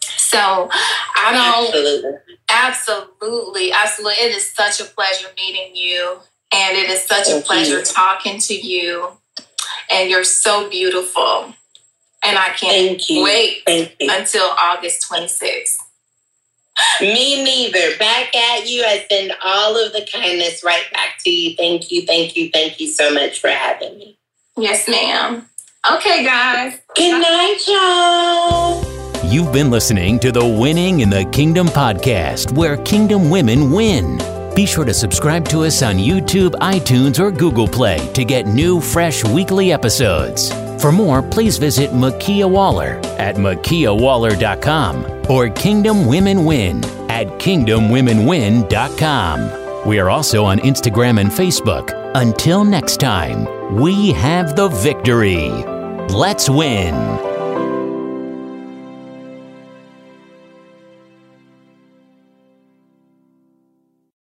So 0.00 0.38
I 0.38 1.32
don't. 1.32 1.66
Absolutely. 1.66 2.10
Absolutely. 2.48 3.72
Absolutely. 3.72 4.24
It 4.24 4.36
is 4.36 4.48
such 4.54 4.78
a 4.78 4.84
pleasure 4.84 5.28
meeting 5.36 5.74
you. 5.74 6.18
And 6.52 6.76
it 6.76 6.90
is 6.90 7.04
such 7.04 7.26
Thank 7.28 7.44
a 7.44 7.46
pleasure 7.46 7.78
you. 7.78 7.84
talking 7.84 8.38
to 8.40 8.54
you. 8.54 9.08
And 9.90 10.10
you're 10.10 10.24
so 10.24 10.68
beautiful. 10.68 11.54
And 12.24 12.38
I 12.38 12.50
can't 12.50 13.02
wait 13.10 13.62
until 13.66 14.44
August 14.58 15.06
26th. 15.10 15.78
Me 17.00 17.42
neither. 17.42 17.96
Back 17.98 18.34
at 18.34 18.68
you. 18.68 18.82
I 18.84 19.04
send 19.10 19.32
all 19.44 19.76
of 19.76 19.92
the 19.92 20.06
kindness 20.10 20.62
right 20.64 20.84
back 20.92 21.16
to 21.24 21.30
you. 21.30 21.54
Thank 21.56 21.90
you, 21.90 22.06
thank 22.06 22.36
you, 22.36 22.50
thank 22.50 22.80
you 22.80 22.88
so 22.88 23.12
much 23.12 23.40
for 23.40 23.48
having 23.48 23.98
me. 23.98 24.18
Yes, 24.56 24.88
ma'am. 24.88 25.48
Okay, 25.92 26.24
guys. 26.24 26.78
Good 26.94 27.20
night, 27.20 27.58
y'all. 27.66 28.84
You've 29.30 29.52
been 29.52 29.70
listening 29.70 30.18
to 30.20 30.30
the 30.30 30.44
Winning 30.44 31.00
in 31.00 31.10
the 31.10 31.24
Kingdom 31.26 31.66
podcast, 31.68 32.52
where 32.52 32.76
kingdom 32.78 33.30
women 33.30 33.72
win. 33.72 34.18
Be 34.54 34.66
sure 34.66 34.84
to 34.84 34.92
subscribe 34.92 35.48
to 35.48 35.64
us 35.64 35.82
on 35.82 35.96
YouTube, 35.96 36.50
iTunes, 36.56 37.18
or 37.18 37.30
Google 37.30 37.66
Play 37.66 38.06
to 38.12 38.22
get 38.24 38.46
new, 38.46 38.78
fresh 38.80 39.24
weekly 39.24 39.72
episodes. 39.72 40.52
For 40.80 40.92
more, 40.92 41.22
please 41.22 41.56
visit 41.58 41.90
Makia 41.90 42.48
Waller 42.50 43.00
at 43.18 43.34
makiawaller.com 43.36 45.30
or 45.30 45.48
Kingdom 45.48 46.06
Women 46.06 46.44
Win 46.44 46.84
at 47.08 47.28
kingdomwomenwin.com. 47.38 49.86
We 49.86 49.98
are 49.98 50.10
also 50.10 50.44
on 50.44 50.58
Instagram 50.58 51.18
and 51.20 51.30
Facebook. 51.30 51.98
Until 52.14 52.64
next 52.64 52.98
time, 52.98 53.74
we 53.74 54.12
have 54.12 54.54
the 54.54 54.68
victory. 54.68 55.48
Let's 56.08 56.50
win. 56.50 57.31